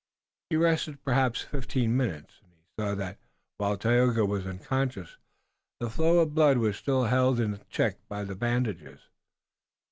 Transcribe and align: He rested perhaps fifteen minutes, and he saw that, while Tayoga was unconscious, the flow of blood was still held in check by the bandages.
He 0.49 0.55
rested 0.55 1.03
perhaps 1.03 1.41
fifteen 1.41 1.95
minutes, 1.95 2.39
and 2.41 2.53
he 2.53 2.63
saw 2.75 2.95
that, 2.95 3.19
while 3.59 3.77
Tayoga 3.77 4.25
was 4.25 4.47
unconscious, 4.47 5.17
the 5.79 5.91
flow 5.91 6.17
of 6.17 6.33
blood 6.33 6.57
was 6.57 6.75
still 6.75 7.03
held 7.03 7.39
in 7.39 7.61
check 7.69 7.97
by 8.09 8.23
the 8.23 8.33
bandages. 8.35 9.01